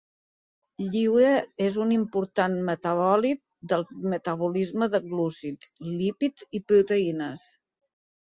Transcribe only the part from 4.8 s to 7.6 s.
de glúcids, lípids i proteïnes.